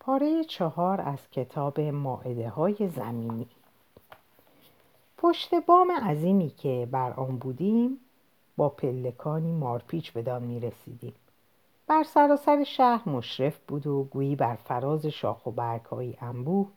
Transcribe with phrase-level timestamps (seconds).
[0.00, 3.46] پاره چهار از کتاب ماعده های زمینی.
[5.18, 8.00] پشت بام عظیمی که بر آن بودیم
[8.56, 11.14] با پلکانی مارپیچ بدان می رسیدیم
[11.86, 16.68] بر سراسر شهر مشرف بود و گویی بر فراز شاخ و برگهای انبوه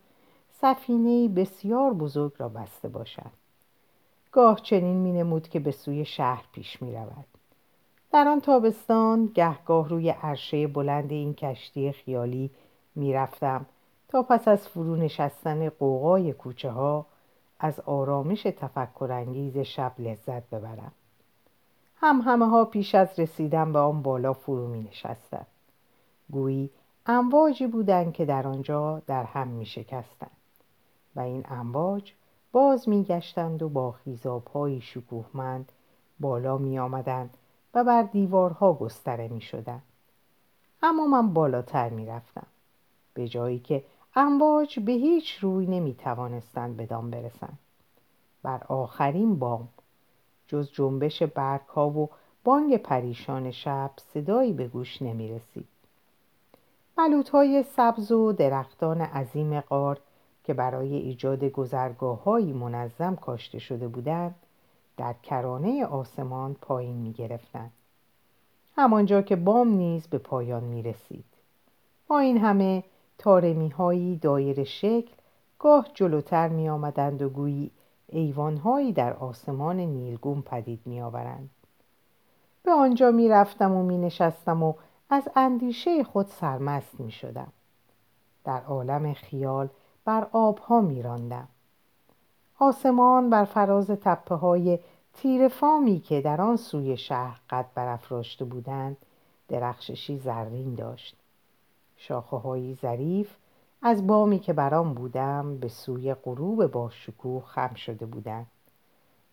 [0.51, 3.31] سفینه بسیار بزرگ را بسته باشد.
[4.31, 7.25] گاه چنین می نمود که به سوی شهر پیش می رود
[8.11, 12.49] در آن تابستان گهگاه روی عرشه بلند این کشتی خیالی
[12.95, 13.65] می رفتم
[14.07, 17.05] تا پس از فرو نشستن قوقای کوچه ها
[17.59, 20.91] از آرامش تفکرانگیز شب لذت ببرم
[21.95, 25.45] هم همه ها پیش از رسیدن به آن بالا فرو می نشستن.
[26.31, 26.69] گویی
[27.05, 30.37] امواجی بودند که در آنجا در هم می شکستند
[31.15, 32.13] و این امواج
[32.51, 35.71] باز می گشتند و با خیزابهایی شکوهمند
[36.19, 37.37] بالا می آمدند
[37.73, 39.83] و بر دیوارها گستره می شدند.
[40.83, 42.47] اما من بالاتر می رفتم
[43.13, 43.83] به جایی که
[44.15, 47.59] امواج به هیچ روی نمی توانستند بدان برسند
[48.43, 49.67] بر آخرین بام
[50.47, 52.09] جز جنبش برگ ها و
[52.43, 55.67] بانگ پریشان شب صدایی به گوش نمی رسید
[56.95, 59.99] بلوط های سبز و درختان عظیم قار
[60.43, 64.35] که برای ایجاد گذرگاه های منظم کاشته شده بودند
[64.97, 67.71] در کرانه آسمان پایین می گرفتند.
[68.75, 71.25] همانجا که بام نیز به پایان می رسید.
[72.07, 72.83] با این همه
[73.17, 75.13] تارمی هایی دایر شکل
[75.59, 77.71] گاه جلوتر می آمدند و گویی
[78.07, 81.49] ایوانهایی در آسمان نیلگون پدید می آورند.
[82.63, 84.73] به آنجا می رفتم و می نشستم و
[85.09, 87.51] از اندیشه خود سرمست می شدم.
[88.43, 89.69] در عالم خیال
[90.05, 91.47] بر آبها می راندم.
[92.59, 94.79] آسمان بر فراز تپه های
[95.13, 98.97] تیر فامی که در آن سوی شهر قد برافراشته بودند
[99.47, 101.22] درخششی زرین داشت
[102.07, 103.35] شاخه های ظریف
[103.81, 108.47] از بامی که برام بودم به سوی غروب با شکوه خم شده بودند.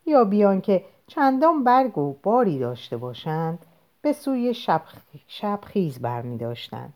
[0.07, 3.59] یا بیان که چندان برگ و باری داشته باشند
[4.03, 4.83] به سوی شب,
[5.27, 6.93] شب خیز برمی داشتند.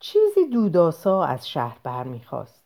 [0.00, 2.64] چیزی دوداسا از شهر برمیخواست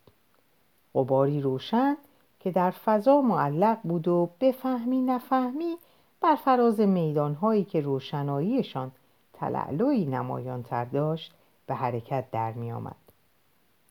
[0.95, 1.97] غباری روشن
[2.41, 5.77] که در فضا معلق بود و بفهمی نفهمی
[6.21, 8.93] بر فراز میدانهایی که روشناییشان
[9.41, 11.35] تلعلوی نمایانتر داشت
[11.67, 12.97] به حرکت در می آمد.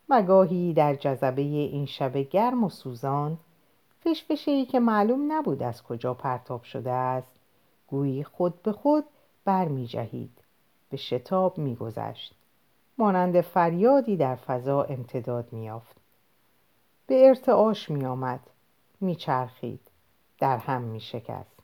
[0.09, 3.37] و گاهی در جذبه این شب گرم و سوزان
[3.99, 7.31] فشفشهی که معلوم نبود از کجا پرتاب شده است
[7.87, 9.05] گویی خود به خود
[9.67, 10.37] می جهید
[10.89, 12.33] به شتاب میگذشت.
[12.97, 15.95] مانند فریادی در فضا امتداد میافت
[17.07, 18.05] به ارتعاش می
[19.01, 19.91] می چرخید
[20.39, 21.56] در هم می شکست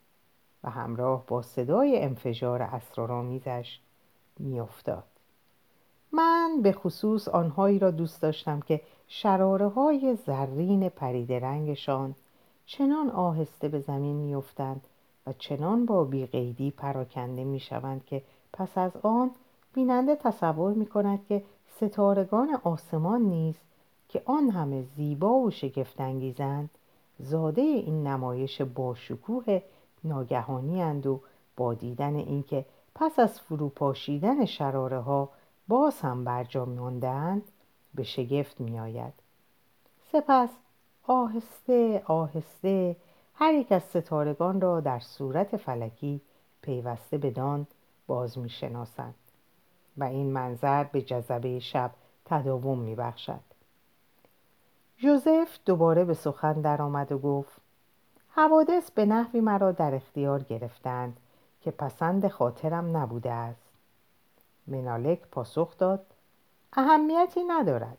[0.63, 3.79] و همراه با صدای انفجار اسرارآمیزش
[4.39, 5.03] می افتاد.
[6.11, 12.15] من به خصوص آنهایی را دوست داشتم که شراره های زرین پرید رنگشان
[12.65, 14.87] چنان آهسته به زمین میافتند
[15.27, 18.21] و چنان با بیقیدی پراکنده می شوند که
[18.53, 19.31] پس از آن
[19.73, 21.43] بیننده تصور می کند که
[21.75, 23.55] ستارگان آسمان نیز
[24.09, 26.69] که آن همه زیبا و شگفتانگیزند
[27.19, 29.61] زاده این نمایش باشکوه
[30.03, 31.21] ناگهانی اند و
[31.57, 32.65] با دیدن اینکه
[32.95, 35.29] پس از فروپاشیدن شراره ها
[35.67, 37.43] باز هم برجا ماندهاند
[37.95, 39.13] به شگفت می آید.
[40.11, 40.49] سپس
[41.03, 42.95] آهسته آهسته
[43.35, 46.21] هر یک از ستارگان را در صورت فلکی
[46.61, 47.67] پیوسته بدان
[48.07, 49.15] باز می شناسند
[49.97, 51.91] و این منظر به جذبه شب
[52.25, 53.39] تداوم می بخشد.
[54.97, 57.62] جوزف دوباره به سخن درآمد و گفت
[58.35, 61.17] حوادث به نحوی مرا در اختیار گرفتند
[61.61, 63.69] که پسند خاطرم نبوده است.
[64.67, 66.05] منالک پاسخ داد
[66.73, 67.97] اهمیتی ندارد.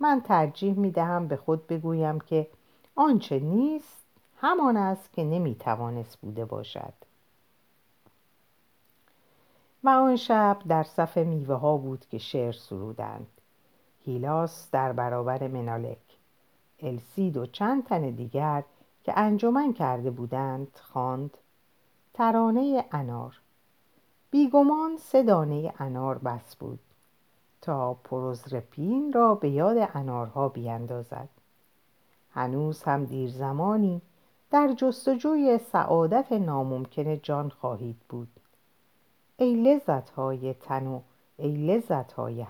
[0.00, 2.46] من ترجیح می دهم به خود بگویم که
[2.94, 4.04] آنچه نیست
[4.40, 6.92] همان است که نمی توانست بوده باشد.
[9.84, 13.26] و آن شب در صف میوه ها بود که شعر سرودند.
[14.04, 15.98] هیلاس در برابر منالک.
[16.80, 18.64] السید و چند تن دیگر
[19.08, 21.38] که انجمن کرده بودند خواند
[22.14, 23.40] ترانه انار.
[24.30, 26.78] بیگمان سه دانه انار بس بود
[27.60, 31.28] تا پروزرپین را به یاد انارها بیاندازد
[32.30, 34.02] هنوز هم دیر زمانی
[34.50, 38.28] در جستجوی سعادت ناممکن جان خواهید بود.
[39.36, 41.00] ای لذت های تن و
[41.36, 42.42] ای لذت های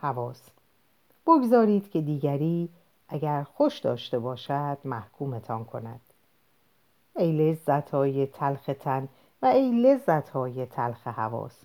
[0.00, 0.50] حواس.
[1.26, 2.68] بگذارید که دیگری
[3.08, 6.00] اگر خوش داشته باشد محکومتان کند.
[7.16, 9.08] ای لذت های تلخ تن
[9.42, 11.64] و ای لذت های تلخ حواس.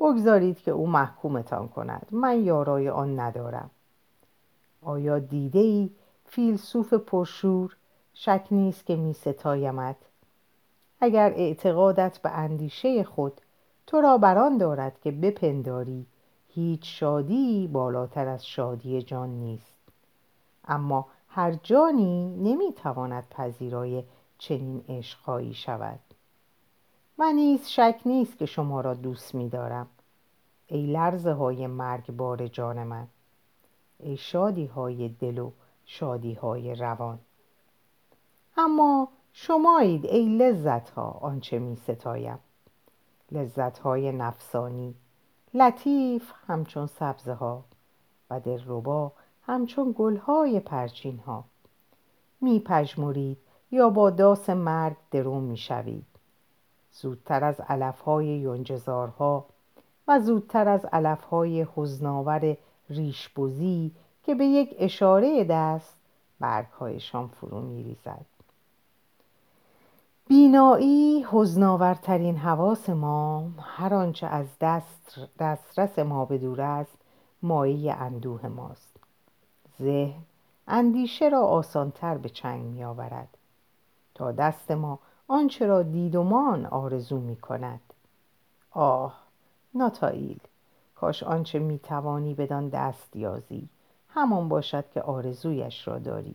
[0.00, 2.06] بگذارید که او محکومتان کند.
[2.10, 3.70] من یارای آن ندارم.
[4.82, 5.90] آیا دیده ای
[6.24, 7.76] فیلسوف پرشور؟
[8.14, 9.96] شک نیست که می ستایمت.
[11.00, 13.40] اگر اعتقادت به اندیشه خود
[13.86, 16.06] تو را بران دارد که بپنداری
[16.48, 19.73] هیچ شادی بالاتر از شادی جان نیست.
[20.68, 24.04] اما هر جانی نمی‌تواند پذیرای
[24.38, 26.00] چنین عشقهایی شود.
[27.18, 29.86] و نیز شک نیست که شما را دوست می‌دارم.
[30.66, 33.06] ای لرزه های مرگبار جان من.
[33.98, 35.50] ای شادی های دل و
[35.86, 37.18] شادی های روان.
[38.56, 42.38] اما شمایید ای لذت ها آنچه می ستایم
[43.32, 44.94] لذت های نفسانی
[45.54, 47.64] لطیف همچون سبزه ها
[48.30, 49.12] و دلربا
[49.46, 51.44] همچون گلهای پرچین ها
[52.40, 53.38] می پجمورید
[53.70, 56.06] یا با داس مرگ درو می شوید
[56.92, 59.46] زودتر از علفهای یونجزارها
[60.08, 62.56] و زودتر از علفهای حزناور
[62.90, 63.92] ریشبزی
[64.22, 65.96] که به یک اشاره دست
[66.40, 68.26] برگهایشان فرو می ریزد
[70.28, 76.98] بینایی حزناورترین حواس ما هر آنچه از دست دسترس ما به دور است
[77.42, 78.93] مایه اندوه ماست.
[79.78, 80.22] ذهن
[80.68, 83.28] اندیشه را آسانتر به چنگ می آورد
[84.14, 84.98] تا دست ما
[85.28, 87.80] آنچه را دیدمان آرزو می کند
[88.70, 89.24] آه
[89.74, 90.38] ناتایل
[90.94, 93.68] کاش آنچه می توانی بدان دست یازی.
[94.08, 96.34] همان باشد که آرزویش را داری.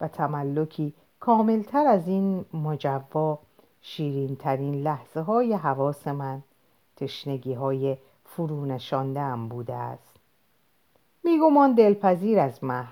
[0.00, 3.38] و تملکی کاملتر از این مجوا
[3.82, 6.42] شیرین ترین لحظه های حواس من
[6.96, 10.15] تشنگی های فرونشانده بوده است.
[11.26, 12.88] میگمان دلپذیر از مه.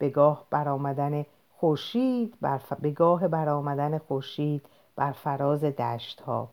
[0.00, 1.26] بگاه برآمدن
[1.56, 4.66] خورشید بر بگاه برآمدن خورشید
[4.96, 6.48] بر فراز دشت ها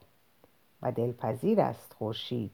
[0.81, 2.51] و دلپذیر است خورشید.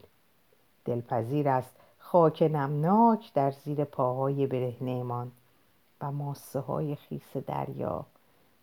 [0.85, 5.31] دلپذیر است خاک نمناک در زیر پاهای برهنهمان
[6.01, 8.05] و ماسه های خیس دریا.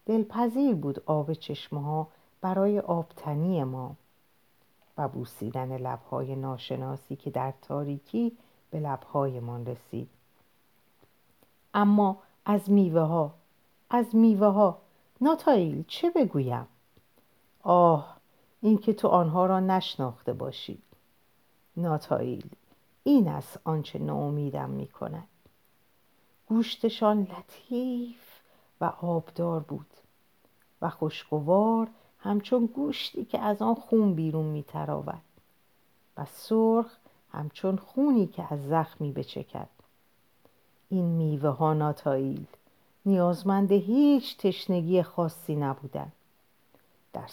[0.06, 2.08] دلپذیر بود آب چشمه ها
[2.40, 3.96] برای آبتنی ما
[4.98, 8.32] و بوسیدن لبهای ناشناسی که در تاریکی
[8.74, 10.08] به لبهایمان رسید.
[11.74, 13.34] اما از میوه ها
[13.90, 14.78] از میوه ها
[15.20, 16.66] ناتایل چه بگویم؟
[17.62, 18.16] آه
[18.60, 20.78] اینکه تو آنها را نشناخته باشی.
[21.76, 22.44] ناتایل
[23.04, 25.28] این است آنچه ناامیدم می کند
[26.48, 28.40] گوشتشان لطیف
[28.80, 29.90] و آبدار بود
[30.82, 31.88] و خوشگوار
[32.18, 35.22] همچون گوشتی که از آن خون بیرون می تراود
[36.16, 36.96] و سرخ
[37.34, 39.68] همچون خونی که از زخمی بچکد
[40.88, 42.46] این میوه ها ناتایل
[43.06, 46.12] نیازمند هیچ تشنگی خاصی نبودند
[47.12, 47.28] در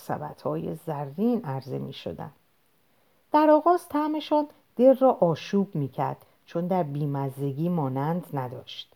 [0.46, 2.32] های زرین عرضه می شدن.
[3.32, 8.94] در آغاز طعمشان دل را آشوب می کرد چون در بیمزگی مانند نداشت.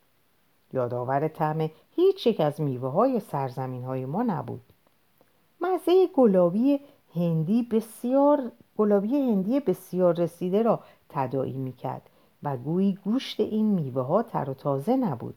[0.73, 4.61] یادآور طعم هیچ یک از میوه های سرزمین های ما نبود.
[5.61, 6.79] مزه گلابی
[7.15, 10.79] هندی بسیار گلابی هندی بسیار رسیده را
[11.09, 12.09] تداعی می‌کرد
[12.43, 15.35] و گویی گوشت این میوه ها تر و تازه نبود.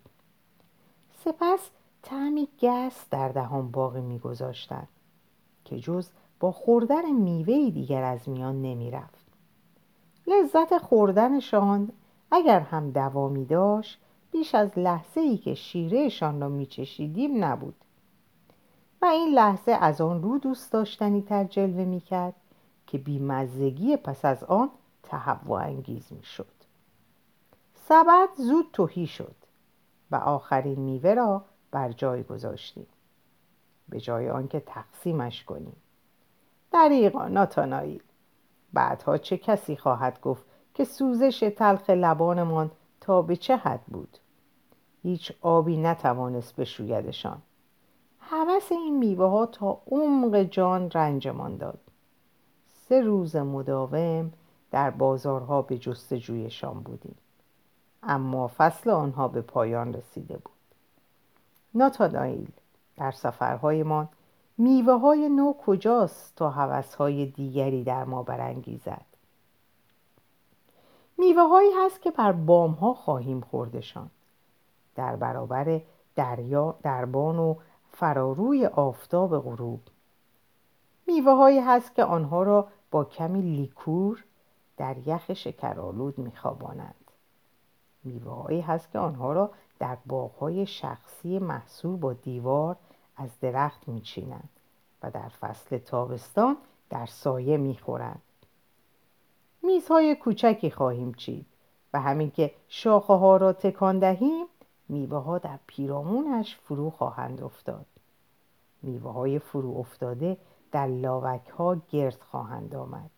[1.25, 1.70] سپس
[2.02, 4.88] تعمی گس در دهان باقی میگذاشتند
[5.64, 6.08] که جز
[6.40, 9.26] با خوردن میوه دیگر از میان نمی‌رفت.
[10.26, 11.93] لذت خوردنشان
[12.31, 13.99] اگر هم دوامی داشت
[14.30, 17.75] بیش از لحظه ای که شیرهشان را میچشیدیم نبود.
[19.02, 22.35] و این لحظه از آن رو دوست داشتنی تر جلوه می‌کرد.
[22.88, 24.71] که بیمزگی پس از آن
[25.02, 26.47] تهوع انگیز می‌شد.
[27.75, 29.35] سبد زود توهی شد
[30.11, 32.87] و آخرین میوه را بر جای گذاشتیم.
[33.88, 35.76] به جای آنکه تقسیمش کنیم.
[36.73, 38.00] دریقا ناتانایی
[38.73, 44.18] بعدها چه کسی خواهد گفت که سوزش تلخ لبانمان تا به چه حد بود؟
[45.02, 47.42] هیچ آبی نتوانست بشویدشان.
[48.21, 51.80] هوس این میوه ها تا عمق جان رنجمان داد.
[52.88, 54.33] سه روز مداوم
[54.71, 57.16] در بازارها به جستجویشان بودیم.
[58.02, 60.52] اما فصل آنها به پایان رسیده بود.
[61.75, 62.49] ناتانائیل
[62.97, 64.09] در سفرهایمان
[64.59, 69.07] میوه های نو کجاست تا حوث های دیگری در ما برانگیزد؟
[71.18, 74.11] میوه هایی هست که بر بام ها خواهیم خوردشان
[74.95, 75.80] در برابر
[76.16, 77.54] دریا دربان و
[77.92, 79.80] فراروی آفتاب غروب.
[81.07, 84.25] میوه هایی هست که آنها را با کمی لیکور
[84.76, 86.95] در یخ شکرآلود میخوابانند.
[88.04, 92.76] میوه هایی هست که آنها را در باغهای شخصی محصول با دیوار
[93.16, 94.49] از درخت میچینند
[95.02, 96.57] و در فصل تابستان
[96.90, 98.23] در سایه می‌خورند.
[99.62, 101.47] میزهای کوچکی خواهیم چید
[101.92, 104.47] و همین که شاخه ها را تکان دهیم
[104.88, 107.87] میوه ها در پیرامونش فرو خواهند افتاد.
[108.83, 110.37] میوه های فرو افتاده
[110.72, 113.10] در لاوک ها گرد خواهند آمد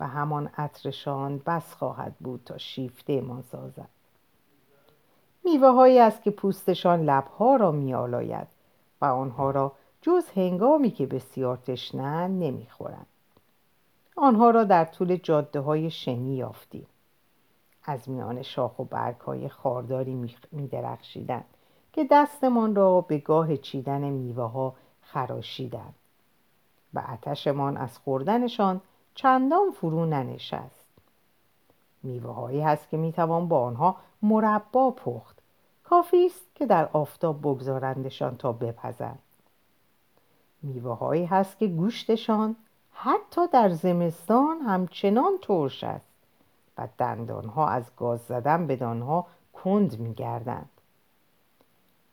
[0.00, 3.88] و همان عطرشان بس خواهد بود تا شیفته ما سازد.
[5.44, 8.46] میوه هایی است که پوستشان لبها را میآلاید
[9.00, 13.06] و آنها را جز هنگامی که بسیار تشنند نمی‌خورند.
[14.16, 16.86] آنها را در طول جاده های شنی یافتیم.
[17.84, 21.44] از میان شاخ و برگ های خارداری می درخشیدن
[21.92, 25.94] که دستمان را به گاه چیدن میوه ها خراشیدند.
[26.96, 28.80] و آتشمان از خوردنشان
[29.14, 30.86] چندان فرو ننشست.
[32.02, 35.36] میوه هایی هست که می‌توان با آنها مربا پخت.
[35.84, 39.18] کافی است که در آفتاب بگذارندشان تا بپزند.
[40.62, 42.56] میوه هایی هست که گوشتشان
[42.92, 46.08] حتی در زمستان همچنان ترش است
[46.78, 50.70] و دندانها از گاز زدن به دانها کند میگردند.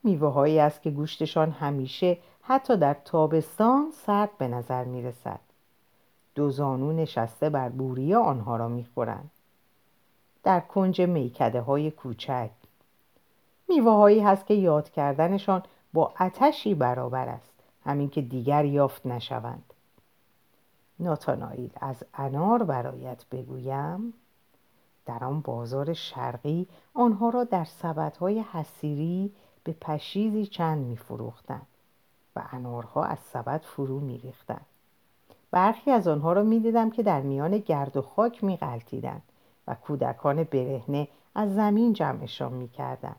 [0.04, 5.40] میوه هایی است که گوشتشان همیشه حتی در تابستان سرد به نظر می رسد.
[6.36, 9.32] دو زانو نشسته بر بوریا آنها را می‌خورند.
[10.44, 12.50] در کنج میکده های کوچک.
[13.70, 17.54] میوه هایی هست که یاد کردنشان با اتشی برابر است
[17.86, 19.74] همین که دیگر یافت نشوند.
[21.00, 24.14] ناتانائیل از انار برایت بگویم.
[25.06, 29.34] در آن بازار شرقی آنها را در سبدهای حسیری
[29.64, 31.68] به پشیزی چند میفروختند.
[32.36, 34.66] و انارها از سبد فرو میریختند
[35.52, 39.24] برخی از آنها را می‌دیدم که در میان گرد و خاک میغلطیدند
[39.68, 43.16] و کودکان برهنه از زمین جمعشان می‌کردند.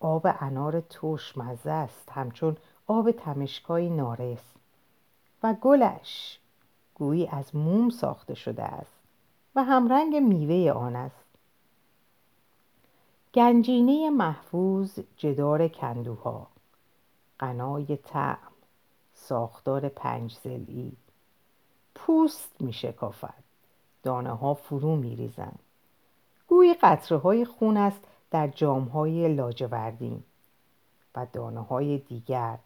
[0.00, 4.54] آب انار توش مزه است همچون آب تمشکای نارس.
[5.42, 6.38] و گلش
[6.94, 8.96] گویی از موم ساخته شده است
[9.54, 11.24] و همرنگ میوه آن است.
[13.34, 16.46] گنجینه محفوظ جدار کندوها.
[17.38, 18.52] قنای طعم
[19.14, 20.92] ساختار پنج زلی
[21.94, 23.44] پوست می شکافد.
[24.02, 25.58] دانه ها فرو می ریزند.
[26.48, 28.00] گویی قطره های خون است
[28.30, 30.22] در جام های لاجوردین
[31.14, 32.58] و دانه های دیگر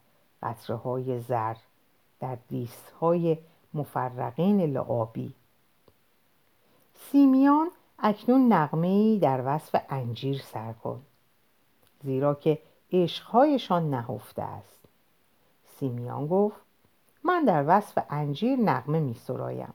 [0.42, 1.54] قطره های زر
[2.20, 3.38] در دیست های
[3.74, 5.34] مفرقین لعابی.
[7.10, 11.02] سیمیان اکنون نقمه در وصف انجیر سر کن
[12.02, 12.58] زیرا که
[12.92, 14.78] عشقهایشان نهفته است.
[15.66, 16.60] سیمیان گفت
[17.24, 19.74] من در وصف انجیر نقمه می سرایم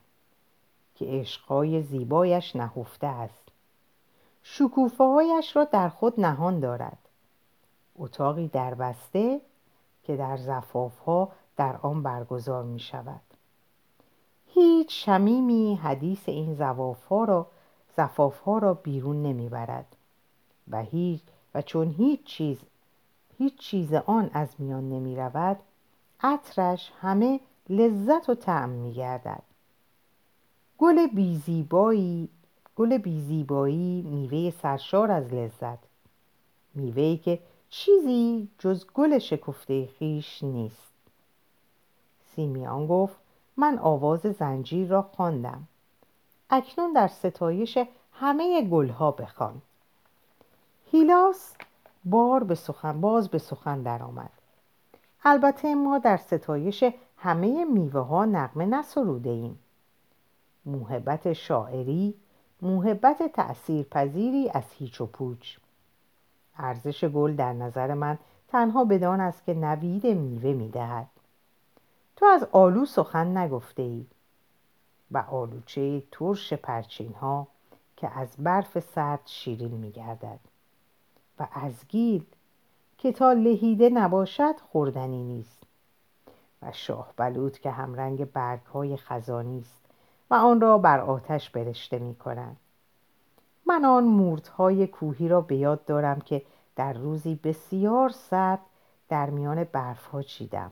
[0.95, 3.43] که عشقهای زیبایش نهفته است.
[4.43, 6.97] شکوفه هایش را در خود نهان دارد.
[7.95, 9.41] اتاقی در بسته
[10.03, 13.21] که در زفاف ها در آن برگزار می شود.
[14.47, 17.47] هیچ شمیمی حدیث این زواف ها را
[17.97, 19.95] زفاف ها را بیرون نمی‌برد
[20.71, 21.21] و هیچ
[21.55, 22.57] و چون هیچ چیز
[23.37, 25.59] هیچ چیز آن از میان نمی رود
[26.21, 29.43] عطرش همه لذت و طعم می گردد
[30.77, 32.29] گل بیزیبایی
[32.75, 35.77] گل بیزیبایی میوه سرشار از لذت.
[36.75, 40.93] میوهی که چیزی جز گل شکفته خیش نیست.
[42.35, 43.15] سیمیان گفت
[43.57, 45.67] من آواز زنجیر را خواندم.
[46.49, 47.77] اکنون در ستایش
[48.13, 49.61] همه گلها بخوان.
[50.91, 51.53] هیلاس
[52.05, 54.31] بار به سخن باز به سخن درآمد.
[55.23, 56.83] البته ما در ستایش
[57.17, 59.59] همه میوه ها نقمه نسروده ایم.
[60.65, 62.15] موهبت شاعری
[62.61, 65.57] موهبت تأثیر پذیری از هیچ و پوچ.
[66.57, 68.17] ارزش گل در نظر من
[68.47, 71.07] تنها بدان است که نوید میوه می‌دهد.
[72.15, 74.05] تو از آلو سخن نگفته ای.
[75.11, 77.47] و آلوچه ترش پرچین ها
[77.97, 80.39] که از برف سرد شیرین میگردد.
[81.39, 82.25] و از گیل
[82.97, 85.63] که تا لهیده نباشد خوردنی نیست
[86.61, 89.85] و شاه بلود که همرنگ برگ های خزانی است
[90.29, 92.57] و آن را بر آتش برشته می کنند.
[93.65, 96.41] من آن موردهای کوهی را به یاد دارم که
[96.75, 98.59] در روزی بسیار سرد
[99.09, 100.71] در میان برف ها چیدم.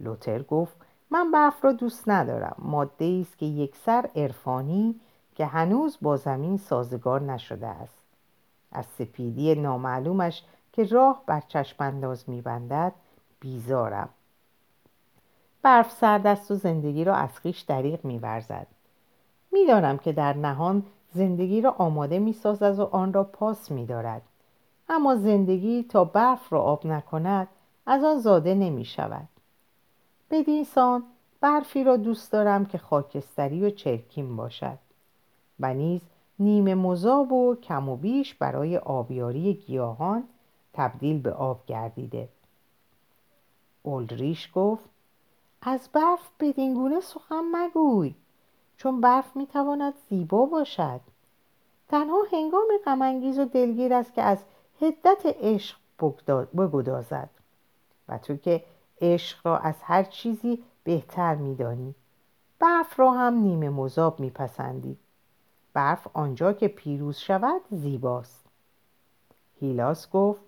[0.00, 0.76] لوتر گفت
[1.10, 2.56] من برف را دوست ندارم.
[2.58, 5.00] ماده است که یک سر عرفانی
[5.34, 8.05] که هنوز با زمین سازگار نشده است.
[8.76, 10.42] از سپیدی نامعلومش
[10.72, 12.92] که راه بر چشم انداز میبندد
[13.40, 14.08] بیزارم.
[15.62, 18.66] برف سردست و زندگی را از خیش دریغ میورزد.
[19.52, 20.82] می‌دانم که در نهان
[21.14, 24.22] زندگی را آماده می‌سازد و آن را پاس میدارد.
[24.88, 27.48] اما زندگی تا برف را آب نکند
[27.86, 29.28] از آن زاده نمی شود
[30.30, 31.04] بدین سان
[31.40, 34.78] برفی را دوست دارم که خاکستری و چرکین باشد.
[35.60, 36.00] و نیز
[36.38, 40.24] نیمه مذاب و کم و بیش برای آبیاری گیاهان
[40.72, 42.28] تبدیل به آب گردیده.
[43.82, 44.84] اولدریش گفت
[45.62, 48.14] از برف بدینگونه سخن مگوی
[48.76, 51.00] چون برف می‌تواند زیبا باشد.
[51.88, 54.44] تنها هنگام غمانگیز و دلگیر است که از
[54.80, 55.76] هدت عشق
[56.56, 57.30] بگدازد.
[58.08, 58.64] و تو که
[59.00, 61.94] عشق را از هر چیزی بهتر میدانی
[62.58, 64.96] برف را هم نیمه مذاب میپسندی.
[65.76, 68.44] برف آنجا که پیروز شود زیباست.
[69.60, 70.40] هیلاس گفت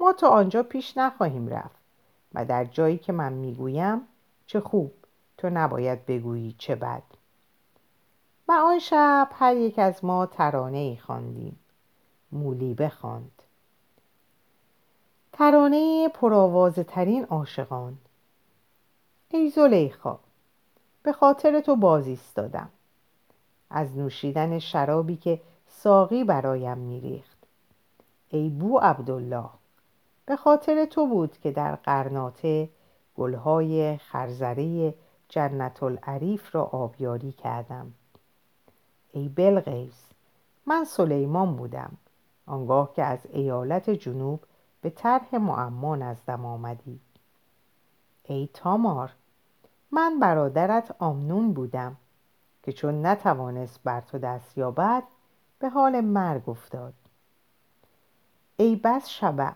[0.00, 1.82] ما تا آنجا پیش نخواهیم رفت
[2.34, 4.00] و در جایی که من می‌گویم
[4.46, 4.92] چه خوب
[5.36, 7.02] تو نباید بگویی چه بد.
[8.48, 11.58] و آن شب هر یک از ما ترانه ای خواندیم.
[12.32, 13.42] مولی بخواند.
[15.32, 17.98] ترانه پرآوازه ترین عاشقان.
[19.28, 20.18] ای زلیخا
[21.02, 22.70] به خاطر تو باز ایستادم
[23.70, 27.38] از نوشیدن شرابی که ساقی برایم میریخت.
[28.28, 29.48] ای بو عبدالله
[30.26, 32.68] به خاطر تو بود که در قرناطه
[33.16, 34.94] گلهای خرزره
[35.28, 37.92] جنت العریف را آبیاری کردم.
[39.12, 40.08] ای بلغیس
[40.66, 41.92] من سلیمان بودم.
[42.46, 44.40] آنگاه که از ایالت جنوب
[44.82, 47.00] به طرح معما نزدم آمدی.
[48.22, 49.12] ای تامار
[49.90, 51.96] من برادرت آمنون بودم.
[52.68, 55.02] که چون نتوانست بر تو دست یابد
[55.58, 56.94] به حال مرگ افتاد.
[58.56, 59.52] ای بس شبع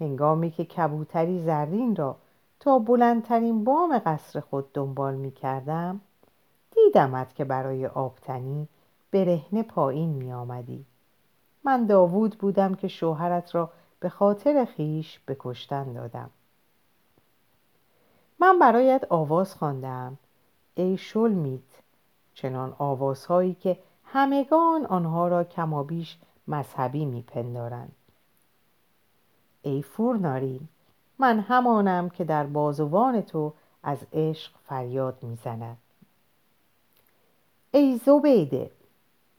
[0.00, 2.16] هنگامی که کبوتری زرین را
[2.60, 6.00] تا بلندترین بام قصر خود دنبال می کردم
[6.70, 8.68] دیدمت که برای آبتنی
[9.10, 10.84] برهنه پایین می آمدی.
[11.64, 16.30] من داوود بودم که شوهرت را به خاطر خیش به کشتن دادم.
[18.38, 20.18] من برایت آواز خواندم.
[20.74, 21.83] ای شلمیت
[22.34, 27.92] چنان آوازهایی که همگان آنها را کمابیش مذهبی میپندارند.
[29.62, 30.68] ای فورنارین
[31.18, 35.76] من همانم که در بازوان تو از عشق فریاد می‌زند
[37.70, 38.70] ای زبیده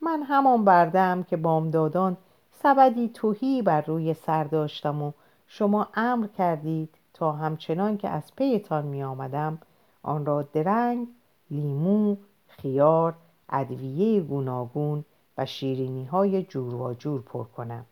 [0.01, 2.17] من همان بردم که بامدادان
[2.51, 5.11] سبدی توهی بر روی سر داشتم و
[5.47, 9.57] شما امر کردید تا همچنان که از پیتان می آمدم
[10.03, 11.07] آن را درنگ،
[11.51, 12.15] لیمو،
[12.61, 13.15] خیار،
[13.49, 15.05] ادویه گوناگون
[15.37, 17.85] و شیرینی های جور و جور پر کنم.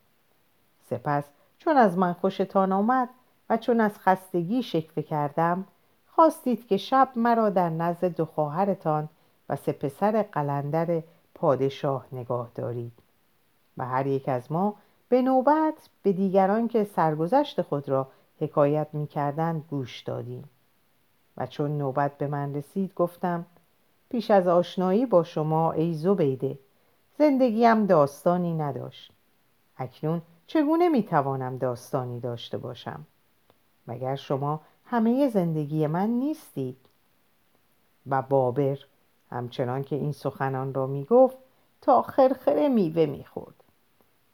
[0.90, 1.24] سپس
[1.58, 3.08] چون از من خوشتان آمد
[3.50, 5.64] و چون از خستگی شکفه کردم
[6.06, 9.08] خواستید که شب مرا در نزد دو خواهرتان
[9.48, 11.02] و سه پسر قلندر
[11.34, 12.92] پادشاه نگاه دارید.
[13.78, 14.74] و هر یک از ما
[15.08, 18.08] به نوبت به دیگران که سرگذشت خود را
[18.40, 19.08] حکایت می
[19.70, 20.44] گوش دادیم.
[21.36, 23.46] و چون نوبت به من رسید گفتم
[24.10, 26.58] پیش از آشنایی با شما ای زبیده.
[27.18, 29.12] زندگیم داستانی نداشت.
[29.76, 33.06] اکنون چگونه می توانم داستانی داشته باشم؟
[33.86, 36.76] مگر شما همه زندگی من نیستید؟
[38.06, 38.78] و بابر
[39.30, 41.36] همچنان که این سخنان را می گفت
[41.80, 43.54] تا خرخره میوه می‌خورد.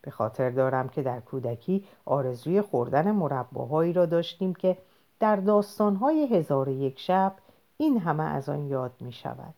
[0.03, 4.79] به خاطر دارم که در کودکی آرزوی خوردن مرباهایی را داشتیم که
[5.21, 7.35] در داستانهای هزار یک شب
[7.77, 9.55] این همه از آن یاد می شود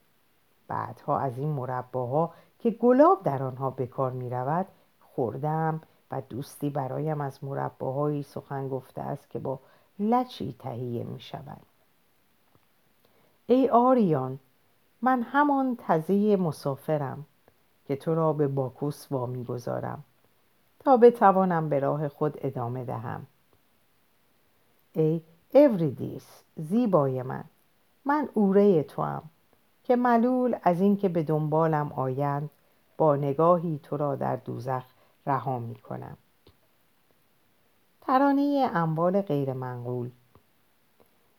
[0.73, 4.67] بعدها از این مرباها که گلاب در آنها به کار می رود
[5.01, 5.81] خوردم
[6.11, 9.59] و دوستی برایم از مرباهایی سخن گفته است که با
[9.99, 11.61] لچی تهیه می شود
[13.47, 14.39] ای آریان
[15.03, 17.27] من همان تزی مسافرم
[17.87, 20.05] که تو را به باکوس وامی گذارم
[20.81, 23.27] تا بتوانم به راه خود ادامه دهم.
[24.93, 25.23] ای
[25.55, 27.45] اوریدیس زیبای من
[28.05, 29.23] من اوره تو هم
[29.85, 32.51] که ملول از اینکه به دنبالم آیند
[32.97, 34.85] با نگاهی تو را در دوزخ
[35.27, 36.17] رها می کنم.
[38.01, 40.11] ترانه اموال غیر منقول.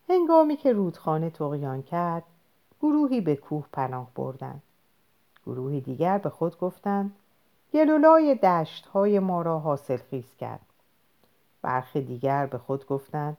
[0.10, 2.23] هنگامی که رودخانه تقیان کرد
[2.82, 4.62] گروهی به کوه پناه بردند.
[5.45, 7.15] گروهی دیگر به خود گفتند
[7.73, 10.65] گلولای دشت های ما را حاصل خیز کرد.
[11.62, 13.38] برخی دیگر به خود گفتند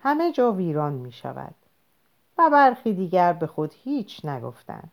[0.00, 1.54] همه جا ویران می شود.
[2.38, 4.92] و برخی دیگر به خود هیچ نگفتند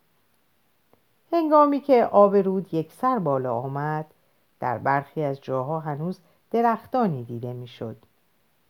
[1.32, 4.06] هنگامی که آب رود یک سر بالا آمد
[4.60, 6.18] در برخی از جاها هنوز
[6.50, 7.96] درختانی دیده می‌شد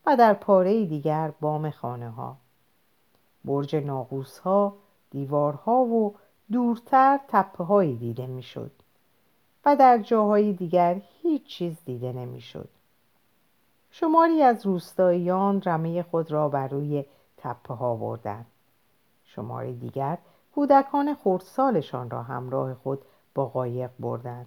[0.06, 2.36] و در پاره دیگر بام خانه ها
[3.44, 4.74] برج ناقوس ها
[5.10, 6.14] دیوارها و
[6.52, 8.70] دورتر تپه هایی دیده می‌شد
[9.64, 12.68] و در جاهای دیگر هیچ چیز دیده نمی‌شد.
[13.90, 17.04] شماری از روستاییان رمه خود را بر روی
[17.36, 18.46] تپه ها بردند.
[19.36, 20.18] شماری دیگر
[20.54, 23.02] کودکان خردسالشان را همراه خود
[23.34, 24.46] با قایق بردند.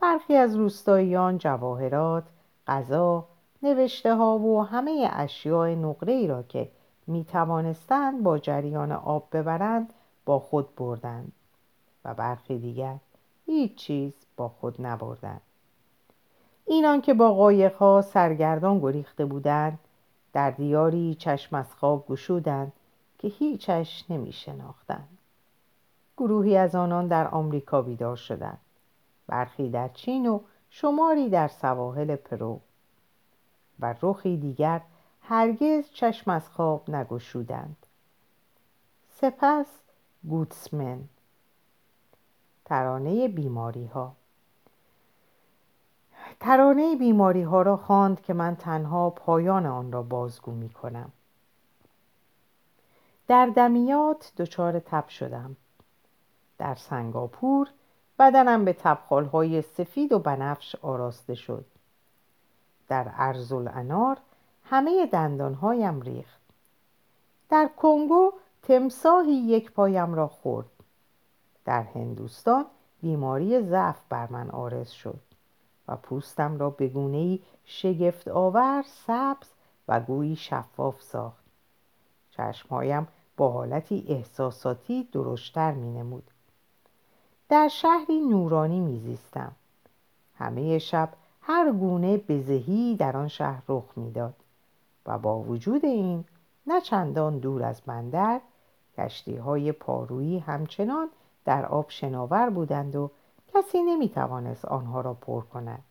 [0.00, 2.24] برخی از روستاییان جواهرات
[2.66, 3.24] غذا
[3.62, 6.70] نوشته ها و همه اشیاء نقره ای را که
[7.06, 9.92] می توانستند با جریان آب ببرند
[10.24, 11.32] با خود بردند
[12.04, 12.96] و برخی دیگر
[13.46, 15.40] هیچ چیز با خود نبردند.
[16.66, 19.78] اینان که با قایقها سرگردان گریخته بودند
[20.32, 22.72] در دیاری چشم از خواب گشودند
[23.26, 25.18] که هیچش نمی شناختند
[26.16, 28.60] گروهی از آنان در آمریکا بیدار شدند.
[29.26, 32.60] برخی در چین و شماری در سواحل پرو.
[33.80, 34.80] و رخی دیگر
[35.22, 37.76] هرگز چشم از خواب نگشودند.
[39.08, 39.66] سپس
[40.28, 41.00] گوتسمن
[42.64, 44.12] ترانه بیماری ها
[46.40, 51.12] ترانه بیماری ها را خواند که من تنها پایان آن را بازگو می کنم
[53.28, 55.56] در دمیات دچار تب شدم.
[56.58, 57.68] در سنگاپور
[58.18, 58.76] بدنم به
[59.32, 61.64] های سفید و بنفش آراسته شد.
[62.88, 64.18] در ارز انار
[64.64, 66.40] همه دندانهایم ریخت.
[67.48, 70.70] در کنگو تمساهی یک پایم را خورد.
[71.64, 72.66] در هندوستان
[73.00, 75.20] بیماری ضعف بر من آرز شد
[75.88, 79.48] و پوستم را به گونه‌ای شگفت آور سبز
[79.88, 81.44] و گویی شفاف ساخت.
[82.30, 86.30] چشمهایم با حالتی احساساتی درشتر می نمود
[87.48, 89.52] در شهری نورانی میزیستم.
[90.38, 91.08] همه شب
[91.40, 94.34] هر گونه بزهی در آن شهر رخ می‌داد
[95.06, 96.24] و با وجود این
[96.66, 98.40] نه چندان دور از بندر
[98.98, 101.08] کشتی های پارویی همچنان
[101.44, 103.10] در آب شناور بودند و
[103.54, 105.82] کسی نمی توانست آنها را پر کند.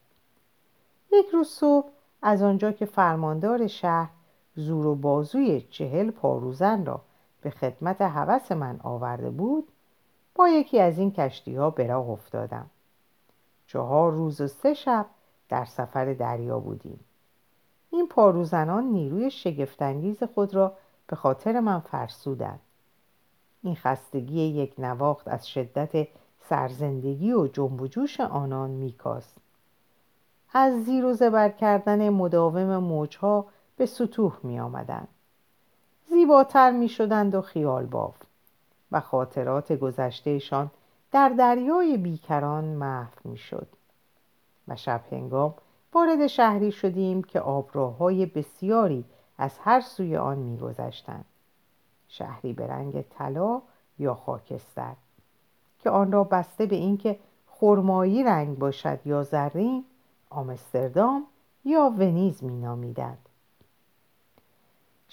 [1.11, 1.87] یک روز صبح
[2.21, 4.09] از آنجا که فرماندار شهر
[4.55, 7.01] زور و بازوی چهل پاروزن را
[7.45, 9.67] به خدمت هوس من آورده بود
[10.35, 12.69] با یکی از این کشتی ها به افتادم.
[13.67, 15.05] چهار روز و سه شب
[15.49, 16.99] در سفر دریا بودیم.
[17.91, 20.73] این پاروزنان نیروی شگفتانگیز خود را
[21.07, 22.59] به خاطر من فرسودند.
[23.63, 26.07] این خستگی یک نواخت از شدت
[26.39, 29.37] سرزندگی و جنب و جوش آنان میکاست.
[30.53, 33.45] از زیر و زبر کردن مداوم موجها
[33.77, 35.07] به سطوح می آمدند
[36.09, 38.15] زیباتر می شدند و خیال باف
[38.91, 40.71] و خاطرات گذشتهشان
[41.11, 43.67] در دریای بیکران محو می شد
[44.67, 45.53] و شب هنگام
[45.93, 49.05] وارد شهری شدیم که آبراهای بسیاری
[49.37, 51.25] از هر سوی آن میگذشتند.
[52.07, 53.61] شهری به رنگ طلا
[53.99, 54.93] یا خاکستر
[55.79, 59.85] که آن را بسته به اینکه خرمایی رنگ باشد یا زرین
[60.29, 61.25] آمستردام
[61.65, 63.24] یا ونیز مینامیدند.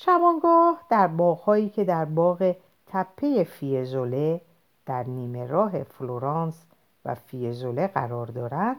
[0.04, 4.40] شبانگاه در باغهایی که در باغ تپه فیزوله
[4.86, 6.66] در نیمه راه فلورانس
[7.04, 8.76] و فیزوله قرار دارد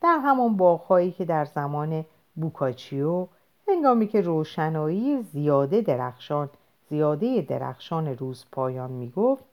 [0.00, 2.04] در همان باغهایی که در زمان
[2.36, 3.26] بوکاچیو
[3.68, 6.50] هنگامی که روشنایی زیاده درخشان
[6.88, 9.44] زیاده درخشان روز پایان می گفت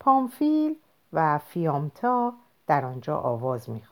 [0.00, 0.76] پامفیل
[1.12, 2.32] و فیامتا
[2.66, 3.82] در آنجا آواز می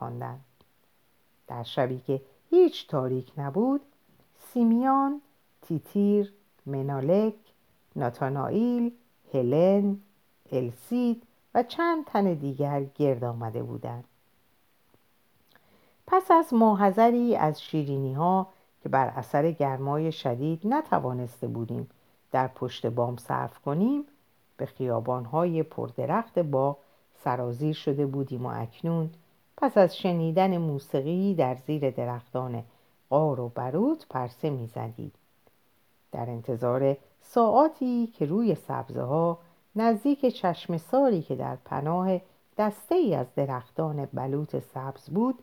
[1.46, 3.81] در شبی که هیچ تاریک نبود
[4.38, 5.20] سیمیان،
[5.62, 6.33] تیتیر،
[6.66, 7.35] منالک،
[7.96, 8.92] ناتانائیل،
[9.35, 9.99] هلن،
[10.53, 11.23] السید
[11.55, 14.05] و چند تن دیگر گرد آمده بودند.
[16.07, 18.46] پس از ماحضری از شیرینی ها
[18.83, 21.88] که بر اثر گرمای شدید نتوانسته بودیم
[22.33, 24.05] در پشت بام صرف کنیم
[24.57, 26.77] به خیابانهای پردرخت با
[27.25, 29.11] سرازیر شده بودیم و اکنون
[29.57, 32.64] پس از شنیدن موسیقی در زیر درختان
[33.11, 35.14] قار و بروت پرسه می‌زدید.
[36.12, 39.38] در انتظار ساعاتی که روی سبزه ها
[39.77, 42.20] نزدیک چشم ساری که در پناه
[42.59, 45.38] دسته ای از درختان بلوط سبز بود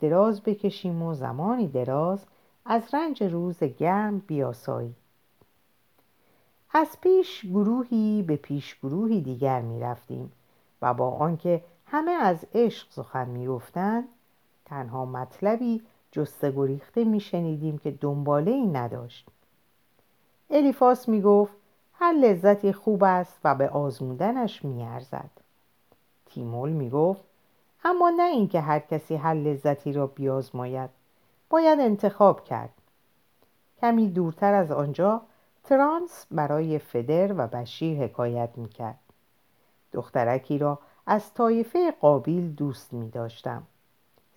[0.00, 2.26] دراز بکشیم و زمانی دراز
[2.64, 4.94] از رنج روز گرم بیاسایی.
[6.74, 10.32] از پیش گروهی به پیش گروهی دیگر می رفتیم
[10.82, 14.08] و با آنکه همه از عشق سخن می گفتند
[14.64, 15.82] تنها مطلبی
[16.12, 19.28] جسته گریخته می شنیدیم که دنباله ای نداشت.
[20.52, 21.52] الیفاس می گفت
[21.94, 25.30] هر لذتی خوب است و به آزمودنش می ارزد.
[26.26, 27.22] تیمول می گفت
[27.84, 30.90] اما نه اینکه هر کسی هر لذتی را بیازماید
[31.50, 32.70] باید انتخاب کرد.
[33.80, 35.22] کمی دورتر از آنجا
[35.64, 38.98] ترانس برای فدر و بشیر حکایت می‌کرد.
[39.92, 43.62] دخترکی را از طایفه قابیل دوست می داشتم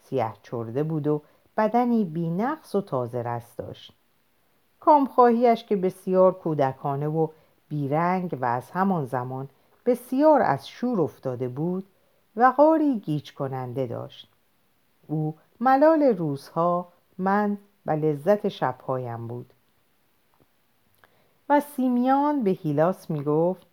[0.04, 1.22] سیه چرده بود و
[1.58, 3.94] بدنی بینقص و تازه رست داشت.
[4.86, 7.28] کامخواهیش که بسیار کودکانه و
[7.70, 9.50] بیرنگ و از همان زمان
[9.86, 11.88] بسیار از شور افتاده بود
[12.36, 14.32] وقاری گیج کننده داشت.
[15.08, 19.54] او ملال روزها من و لذت شبهایم بود.
[21.50, 23.68] و سیمیان به هیلاس می گفت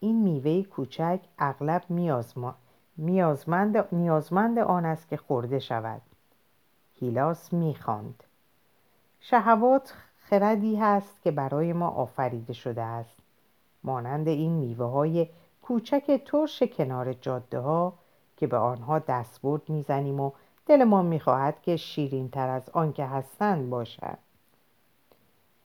[0.00, 2.54] این میوه کوچک اغلب نیازمند,
[3.92, 6.02] نیازمند آن است که خورده شود.
[6.94, 8.24] هیلاس می‌خواند.
[9.20, 9.94] شهوات
[10.30, 13.16] خردی هست که برای ما آفریده شده است.
[13.84, 15.28] مانند این میوه های
[15.62, 17.92] کوچک ترش کنار جاده ها
[18.36, 20.30] که به آنها دستبرد می‌زنیم و
[20.66, 24.18] دلمان می‌خواهد که شیرین تر از آن که هستند باشد.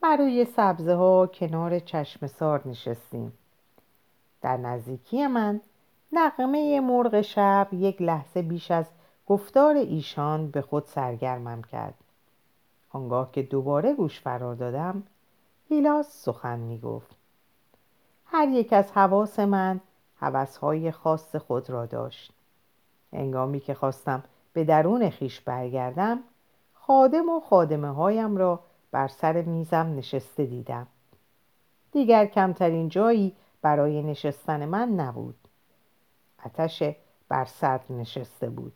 [0.01, 3.33] برای سبزه ها کنار چشم سار نشستیم.
[4.41, 5.61] در نزدیکی من
[6.11, 8.85] نقمه مرغ شب یک لحظه بیش از
[9.27, 12.04] گفتار ایشان به خود سرگرمم کرد.
[12.95, 15.03] آنگاه که دوباره گوش فرار دادم
[15.69, 17.15] هیلاس سخن می گفت
[18.25, 19.81] هر یک از حواس من
[20.15, 22.31] حوثهای خاص خود را داشت.
[23.13, 26.19] انگامی که خواستم به درون خیش برگردم
[26.73, 28.59] خادم و خادمه هایم را
[28.91, 30.87] بر سر میزم نشسته دیدم.
[31.91, 35.35] دیگر کمترین جایی برای نشستن من نبود.
[36.45, 36.83] اتش
[37.29, 38.73] بر صدر نشسته بود.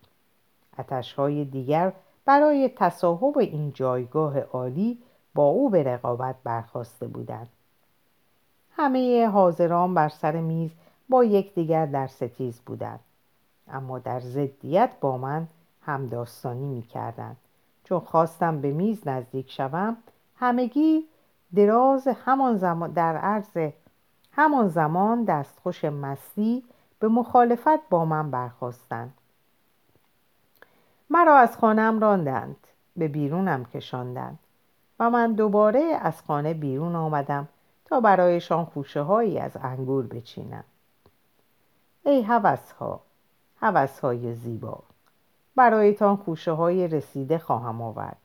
[0.79, 1.93] اتش های دیگر
[2.29, 4.97] برای تصاحب این جایگاه عالی
[5.35, 7.49] با او به رقابت برخواسته بودند.
[8.71, 10.71] همه حاضران بر سر میز
[11.09, 12.99] با یکدیگر در ستیز بودند.
[13.67, 15.47] اما در ضدیت با من
[15.81, 17.37] همداستانی می‌کردند.
[17.83, 19.97] چون خواستم به میز نزدیک شوم
[20.35, 21.05] همگی
[21.55, 23.71] دراز همان زمان در عرض
[24.31, 26.63] همان زمان دستخوش مستی
[26.99, 29.13] به مخالفت با من برخواستند
[31.09, 32.67] مرا از خانم راندند.
[32.97, 34.39] به بیرونم کشاندند
[34.99, 37.47] و من دوباره از خانه بیرون آمدم
[37.85, 40.63] تا برایشان خوشه هایی از انگور بچینم.
[42.05, 42.99] ای هوس ها
[43.61, 44.79] هوس های زیبا
[45.55, 48.17] برایتان خوشه های رسیده خواهم آورد.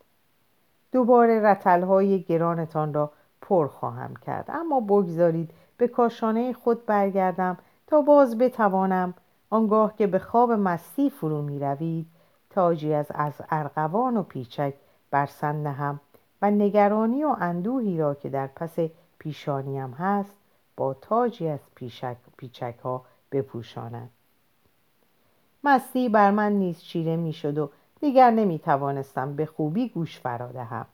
[0.93, 4.45] دوباره رتل های گرانتان را پر خواهم کرد.
[4.49, 9.15] اما بگذارید به کاشانه خود برگردم تا باز بتوانم
[9.51, 12.07] آنگاه که به خواب مستی فرو می روید
[12.55, 14.75] تاجی از از ارغوان و پیچک
[15.11, 16.01] بر هم
[16.43, 18.77] و نگرانی و اندوهی را که در پس
[19.19, 20.37] پیشانیم هست
[20.77, 21.61] با تاجی از
[22.37, 24.09] پیچک ها بپوشانم
[25.65, 30.87] مستی بر من نیز چیره می شد و دیگر نمی توانستم به خوبی گوش فرادهم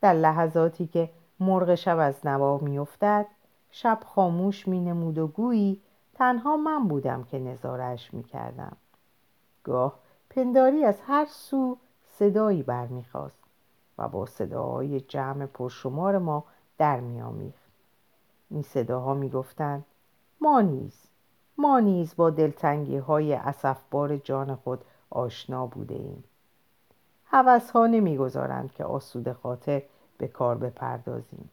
[0.00, 3.26] در لحظاتی که مرغ شب از نوا می افتد
[3.70, 5.80] شب خاموش می نمود و گویی
[6.14, 8.76] تنها من بودم که نظارش می کردم
[9.64, 9.98] گاه
[10.30, 11.76] پنداری از هر سو
[12.18, 13.38] صدایی برمیخواست
[13.98, 16.44] و با صداهای جمع پرشمار ما
[16.78, 17.68] در میآمیخت.
[18.50, 19.84] این صداها می‌گفتند
[20.40, 20.94] ما نیز
[21.58, 26.24] ما نیز با دلتنگی های اصفبار جان خود آشنا بوده ایم
[27.24, 29.82] حوث ها نمی‌گذارند که آسود خاطر
[30.18, 31.50] به کار بپردازیم.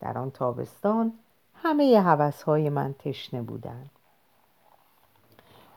[0.00, 1.12] در آن تابستان
[1.54, 3.90] همه حوث های من تشنه بودند.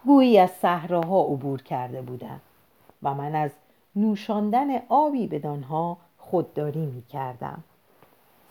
[0.05, 2.41] گویی از صحراها عبور کرده بودند
[3.03, 3.51] و من از
[3.95, 7.63] نوشاندن آبی بدانها خودداری می کردم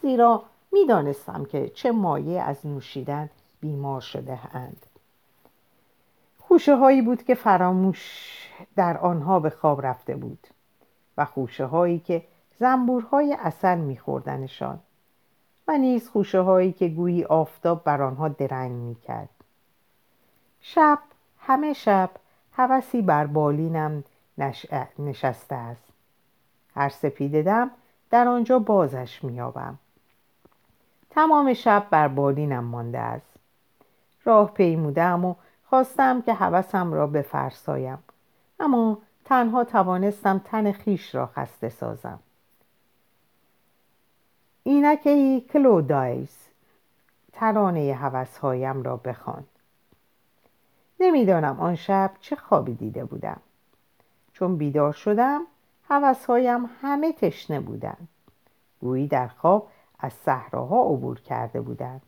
[0.03, 3.31] زیرا می دانستم که چه مایه از نوشیدن
[3.61, 4.87] بیمار شده اند.
[6.39, 8.33] خوشه هایی بود که فراموش
[8.77, 10.47] در آنها به خواب رفته بود
[11.17, 12.25] و خوشه هایی که
[12.59, 14.79] زنبورهای اصل میخوردنشان
[15.69, 19.29] و نیز خوشه هایی که گویی آفتاب بر آنها درنگ می‌کرد.
[20.61, 20.99] شب
[21.49, 22.11] همه شب
[22.53, 24.05] هوسی بر بالینم
[24.99, 25.85] نشسته است.
[26.75, 27.71] هر سپیده دم
[28.11, 29.79] در آنجا بازش میابم
[31.11, 33.35] تمام شب بر بالینم مانده است.
[34.25, 35.35] راه پیمودم و
[35.69, 37.99] خواستم که هوسم را بفرسایم
[38.61, 42.19] اما تنها توانستم تن خیش را خسته سازم.
[44.63, 46.37] اینکه کلودایز
[47.33, 49.45] ترانه هوسهایم را بخوان.
[51.01, 53.41] نمی‌دانم آن شب چه خوابی دیده بودم.
[54.33, 55.41] چون بیدار شدم
[55.89, 58.09] هوسهایم همه تشنه بودند.
[58.81, 62.03] گویی در خواب از صحراها عبور کرده بودند.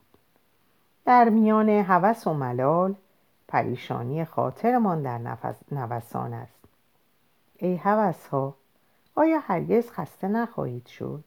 [1.05, 2.94] در میان هوس و ملال
[3.48, 6.59] پریشانی خاطرمان در نفس نوسان است.
[7.57, 8.55] ای هوس ها
[9.14, 11.24] آیا هرگز خسته نخواهید شد؟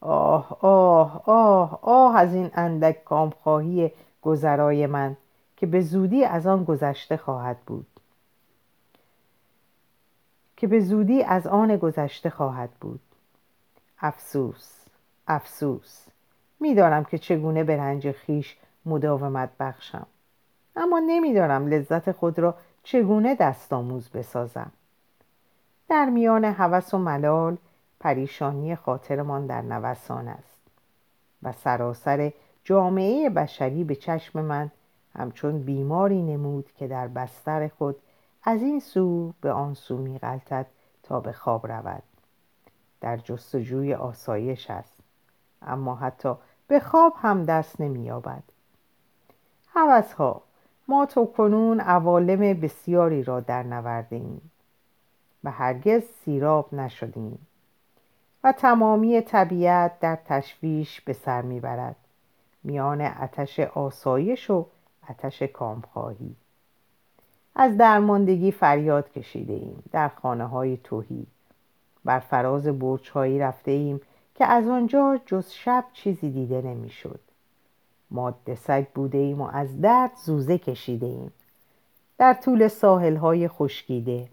[0.00, 5.16] آه آه آه آه از این اندک کامخواهی گذرای من.
[5.62, 7.86] که به زودی از آن گذشته خواهد بود.
[10.56, 13.00] که به زودی از آن گذشته خواهد بود.
[13.98, 14.84] افسوس
[15.28, 16.06] افسوس.
[16.60, 20.06] می‌دانم که چگونه به رنج خیش مداومت بخشم.
[20.76, 24.72] اما نمی‌دانم لذت خود را چگونه دستآموز بسازم.
[25.88, 27.56] در میان هوس و ملال
[28.00, 30.60] پریشانی خاطرمان در نوسان است
[31.42, 32.32] و سراسر
[32.64, 34.70] جامعه بشری به چشم من
[35.16, 37.96] همچون بیماری نمود که در بستر خود
[38.44, 40.66] از این سو به آن سو میغلطد
[41.02, 42.02] تا به خواب رود.
[43.00, 44.96] در جستجوی آسایش است
[45.62, 46.34] اما حتی
[46.68, 48.42] به خواب هم دست نمییابد.
[49.68, 50.42] هوس ها
[50.88, 54.50] ما تو کنون عوالم بسیاری را در نورده ایم
[55.44, 57.46] و هرگز سیراب نشدیم
[58.44, 61.96] و تمامی طبیعت در تشویش به سر می‌برد.
[62.64, 64.66] میان آتش آسایش و
[65.10, 66.34] آتش کامخواهی.
[67.54, 71.26] از درماندگی فریاد کشیده ایم در خانه های توهی.
[72.04, 74.00] بر فراز برچ هایی رفته ایم
[74.34, 77.20] که از آنجا جز شب چیزی دیده نمی‌شد.
[78.10, 81.32] ماده سگ بوده ایم و از درد زوزه کشیده ایم.
[82.18, 84.28] در طول ساحل های خشکیده.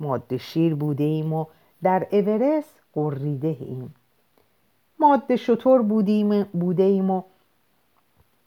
[0.00, 1.46] ماده شیر بوده ایم و
[1.82, 3.94] در اورست قریده ایم.
[5.00, 7.22] ماده شطور بودیم بوده ایم و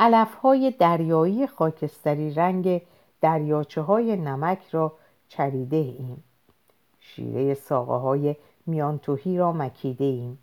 [0.04, 2.82] علف های دریایی خاکستری رنگ
[3.22, 4.94] دریاچه های نمک را
[5.28, 6.24] چریده ایم.
[7.00, 8.36] شیره ساقه های
[8.66, 10.40] میانتوهی را مکیده ایم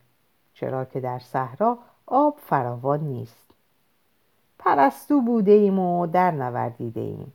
[0.55, 3.51] چرا که در صحرا آب فراوان نیست.
[4.59, 7.33] پرستو بوده ایم و در نوردیده ایم.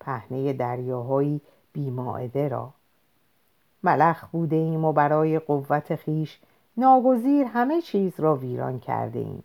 [0.00, 1.40] پهنه دریاهایی
[1.72, 2.70] بیماعده را.
[3.82, 6.40] ملخ بوده ایم و برای قوت خیش
[6.76, 9.42] ناگزیر همه چیز را ویران کرده ایم.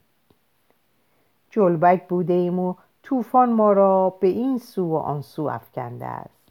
[1.58, 6.50] جلبک بوده ایم و طوفان ما را به این سو و آن سو افکنده است.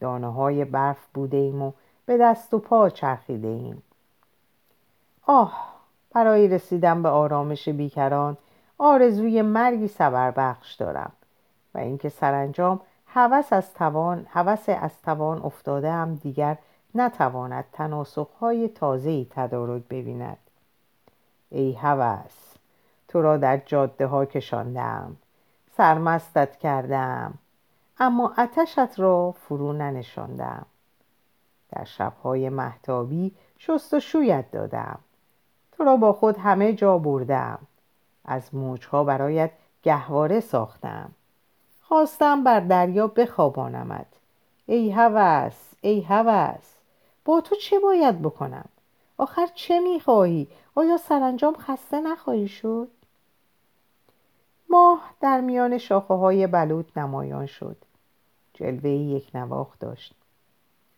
[0.00, 1.72] دانه های برف بوده ایم و
[2.06, 3.82] به دست و پا چرخیده ایم
[5.26, 5.74] آه
[6.10, 8.36] برای رسیدن به آرامش بیکران
[8.78, 9.90] آرزوی مرگی
[10.36, 11.12] بخش دارم
[11.74, 16.58] و اینکه سرانجام هوس از توان هوس از توان افتاده هم دیگر
[16.94, 20.38] نتواند تناسخهای تازه‌ای تدارک ببیند.
[21.50, 22.43] ای هوس
[23.14, 25.16] تو را در جاده ها کشاندم.
[25.76, 27.34] سرمستت کردم
[27.98, 30.66] اما اتشت را فرو ننشاندم.
[31.72, 34.98] در شبهای محتابی شست و شویت دادم.
[35.72, 37.58] تو را با خود همه جا بردم.
[38.24, 39.50] از موجها برایت
[39.82, 41.10] گهواره ساختم.
[41.82, 44.06] خواستم بر دریا بخوابانمت.
[44.66, 46.74] ای هوس ای هوس
[47.24, 48.68] با تو چه باید بکنم؟
[49.18, 52.88] آخر چه می‌خواهی؟ آیا سرانجام خسته نخواهی شد؟
[54.74, 57.76] ماه در میان شاخه های بلوط نمایان شد
[58.54, 60.14] جلوه یک نواخت داشت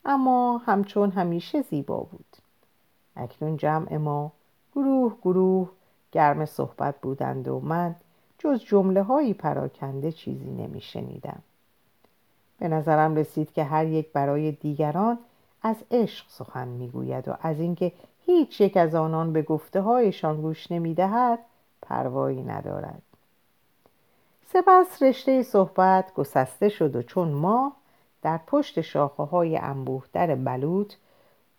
[0.05, 2.37] اما همچون همیشه زیبا بود
[3.17, 4.33] اکنون جمع ما
[4.75, 5.71] گروه گروه
[6.13, 7.95] گرم صحبت بودند و من
[8.39, 11.43] جز جمله هایی پراکنده چیزی نمی شنیدم.
[12.59, 15.19] به نظرم رسید که هر یک برای دیگران
[15.63, 17.93] از عشق سخن می‌گوید و از اینکه
[18.27, 21.39] هیچ یک از آنان به گفته هایشان گوش نمی دهد
[21.83, 23.03] پروایی ندارد.
[24.53, 27.73] سپس رشته صحبت گسسته شد و چون ما
[28.23, 30.95] در پشت شاخه های انبوه در بلوط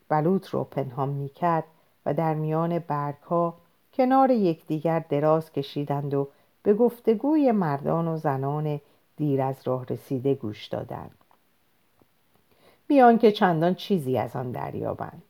[0.09, 1.63] بلوط رو پنهان می کرد
[2.05, 3.53] و در میان برگ ها
[3.93, 6.27] کنار یکدیگر دراز کشیدند و
[6.63, 8.81] به گفتگوی مردان و زنان
[9.17, 11.17] دیر از راه رسیده گوش دادند.
[12.87, 15.23] بیان که چندان چیزی از آن دریابند.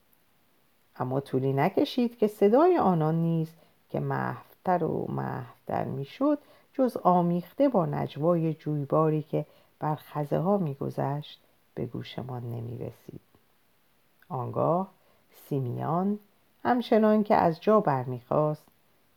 [0.95, 3.49] اما طولی نکشید که صدای آنان نیز
[3.89, 6.39] که محفتر و محفتر می‌شد
[6.77, 9.45] جز آمیخته با نجوای جویباری که
[9.79, 11.39] بر خزه ها میگذشت
[11.75, 13.21] به گوشمان نمی رسید.
[14.29, 14.87] آنگاه
[15.49, 16.19] سیمیان
[16.63, 18.63] همچنان که از جا برمیخواست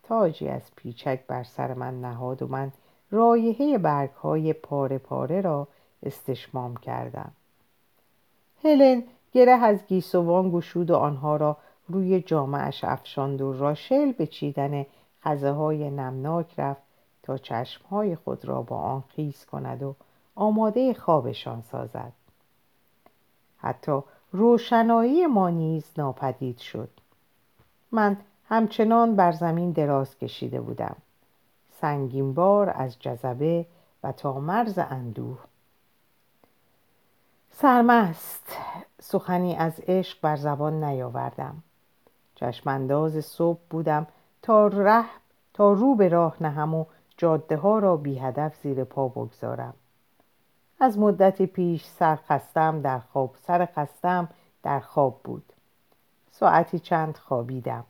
[0.03, 2.73] تاجی از پیچک بر سر من نهاد و من
[3.11, 5.69] رایحه برگ های پاره پاره را
[6.03, 7.33] استشمام کردم
[8.65, 11.57] هلن گره از گیسوان گشود و آنها را
[11.89, 14.87] روی جامعش افشاند و راشل به چیدن
[15.23, 16.90] خزه های نمناک رفت
[17.23, 19.95] تا چشمهای خود را با آن خیز کند و
[20.35, 22.13] آماده خوابشان سازد.
[23.59, 24.01] حتی
[24.33, 26.89] روشنایی ما نیز ناپدید شد.
[27.93, 28.17] من
[28.49, 30.97] همچنان بر زمین دراز کشیده بودم.
[31.81, 33.67] سنگین بار از جذبه
[34.03, 35.39] و تا مرز اندوه.
[37.51, 38.57] سرمست
[39.01, 41.63] سخنی از عشق بر زبان نیاوردم.
[42.35, 44.07] چشمانداز صبح بودم
[44.43, 45.05] تا ره
[45.55, 46.85] تا رو به راه نهم و
[47.21, 49.75] جاده ها را بی هدف زیر پا بگذارم.
[50.79, 54.29] از مدتی پیش سرخستم در خواب سر خستم
[54.63, 55.53] در خواب بود.
[56.31, 57.85] ساعتی چند خوابیدم.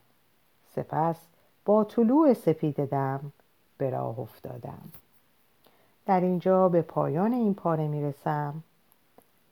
[0.74, 1.16] سپس
[1.64, 3.32] با طلوع سپید دم
[3.78, 4.92] به راه افتادم.
[6.06, 8.62] در اینجا به پایان این پاره می‌رسم.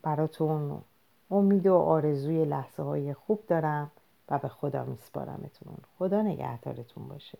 [0.02, 0.82] براتون
[1.30, 3.90] امید و آرزوی لحظه های خوب دارم
[4.28, 5.76] و به خدا میسپارمتون.
[5.98, 7.38] خدا نگهدارتون باشه.